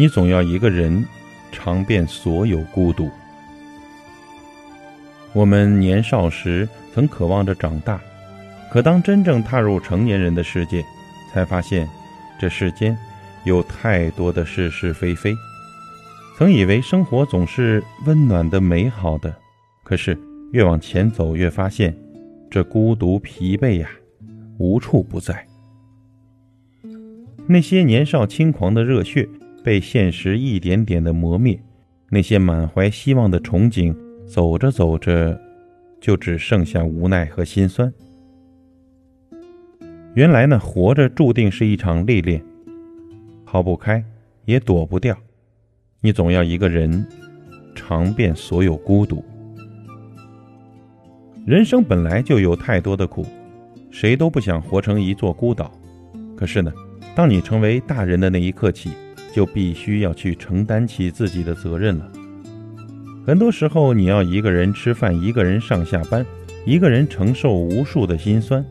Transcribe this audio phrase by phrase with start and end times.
[0.00, 1.04] 你总要一个人
[1.52, 3.10] 尝遍所有孤独。
[5.34, 8.00] 我们年少时曾渴望着长大，
[8.72, 10.82] 可当真正踏入成年人的世界，
[11.30, 11.86] 才发现
[12.40, 12.96] 这世间
[13.44, 15.36] 有太多的是是非非。
[16.38, 19.36] 曾以为生活总是温暖的、美好的，
[19.84, 20.18] 可是
[20.52, 21.94] 越往前走，越发现
[22.50, 23.90] 这孤独、疲惫呀，
[24.56, 25.46] 无处不在。
[27.46, 29.28] 那些年少轻狂的热血
[29.62, 31.60] 被现实一点点的磨灭，
[32.08, 33.94] 那些满怀希望的憧憬。
[34.26, 35.40] 走着走着，
[36.00, 37.92] 就只剩下无奈和心酸。
[40.14, 42.40] 原来呢，活着注定是一场历练，
[43.44, 44.04] 逃不开，
[44.44, 45.16] 也躲不掉。
[46.00, 47.04] 你总要一个人
[47.74, 49.24] 尝遍所有孤独。
[51.44, 53.26] 人生本来就有太多的苦，
[53.90, 55.72] 谁都不想活成一座孤岛。
[56.36, 56.72] 可是呢，
[57.16, 58.90] 当你成为大人的那一刻起，
[59.34, 62.10] 就必须要去承担起自己的责任了。
[63.26, 66.24] 很多时候，你要一个人吃饭，一个人上下班，
[66.64, 68.64] 一个人承受无数的辛酸。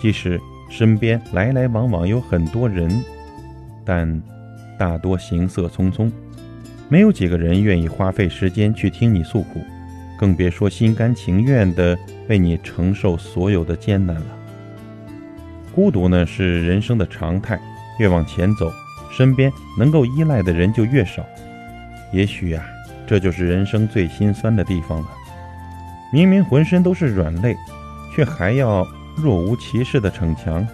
[0.00, 2.90] 即使身边来来往往有很多人，
[3.84, 4.20] 但
[4.78, 6.10] 大多行色匆匆，
[6.88, 9.60] 没有几个人愿意花费时间去听你诉苦，
[10.18, 11.96] 更别说心甘情愿地
[12.28, 14.26] 为你承受所有的艰难了。
[15.74, 17.60] 孤独呢，是人生的常态，
[17.98, 18.72] 越往前走，
[19.10, 21.24] 身边能够依赖的人就越少。
[22.12, 22.64] 也许呀。
[23.06, 25.08] 这就是人生最心酸的地方了。
[26.12, 27.56] 明明浑身都是软肋，
[28.14, 28.86] 却还要
[29.16, 30.64] 若无其事的逞强；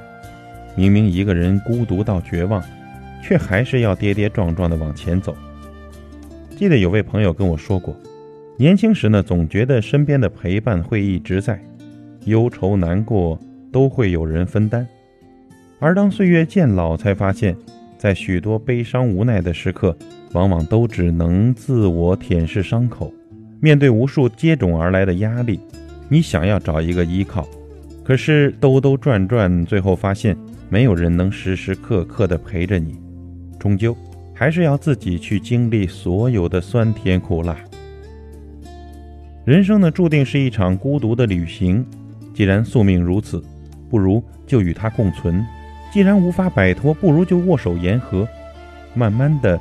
[0.75, 2.63] 明明一个人孤独到绝望，
[3.23, 5.35] 却还是要跌跌撞撞的往前走。
[6.59, 7.97] 记得有位朋友跟我说过，
[8.59, 11.59] 年轻时呢，总觉得身边的陪伴会一直在，
[12.27, 13.41] 忧愁难过
[13.73, 14.85] 都会有人分担；
[15.81, 17.57] 而当岁月渐老，才发现，
[17.99, 19.97] 在许多悲伤无奈的时刻。
[20.33, 23.11] 往往都只能自我舔舐伤口，
[23.59, 25.59] 面对无数接踵而来的压力，
[26.11, 27.49] 你想要找一个依靠，
[28.05, 30.37] 可是兜兜转转，最后发现
[30.69, 32.97] 没有人能时时刻刻的陪着你，
[33.59, 33.97] 终究
[34.35, 37.57] 还是要自己去经历所有的酸甜苦辣。
[39.47, 41.87] 人生呢，注定是一场孤独的旅行。
[42.35, 43.43] 既然宿命如此，
[43.89, 45.43] 不如就与它共存；
[45.93, 48.29] 既然无法摆脱，不如就握手言和，
[48.95, 49.61] 慢慢的。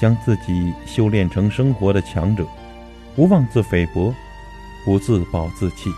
[0.00, 2.44] 将自己修炼成生活的强者，
[3.14, 4.12] 不妄自菲薄，
[4.84, 5.90] 不自暴自弃。《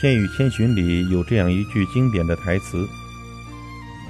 [0.00, 2.86] 千与千寻》里有这样一句经典的台词：“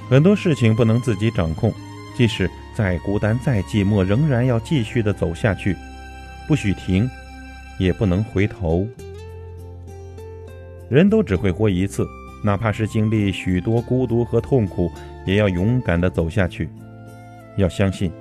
[0.07, 1.73] 很多事情不能自己掌控，
[2.15, 5.75] 即使再孤单、再寂寞，仍然要继续的走下去，
[6.47, 7.09] 不许停，
[7.79, 8.85] 也不能回头。
[10.87, 12.07] 人都只会活一次，
[12.43, 14.91] 哪怕是经历许多孤独和痛苦，
[15.25, 16.69] 也要勇敢的走下去。”
[17.57, 18.11] 要相信，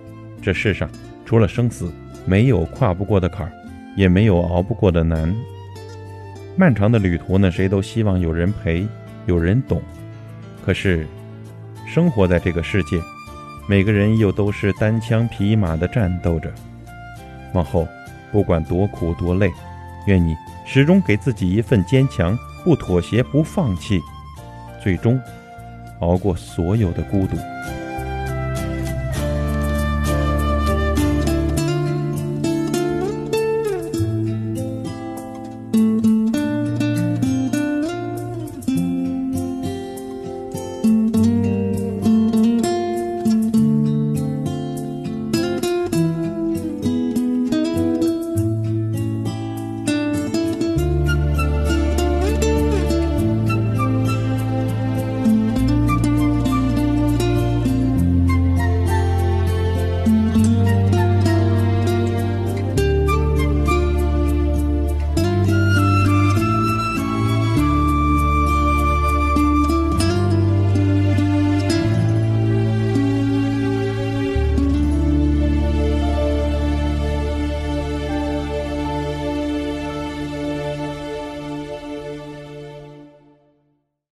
[0.42, 0.91] 这世上
[1.25, 1.92] 除了生死，
[2.26, 3.53] 没有跨不过的坎儿，
[3.97, 5.34] 也没有熬不过的难。
[6.56, 8.86] 漫长的旅途呢，谁都希望有人陪，
[9.26, 9.81] 有人懂。
[10.66, 11.06] 可是，
[11.87, 12.97] 生活在这个世界，
[13.69, 16.52] 每个人又都是单枪匹马的战斗着。
[17.54, 17.87] 往后，
[18.32, 19.50] 不管多苦多累，
[20.10, 24.03] 愿你始终给自己一份坚强，不妥协，不放弃，
[24.82, 25.21] 最终
[26.00, 27.37] 熬过所有的孤独。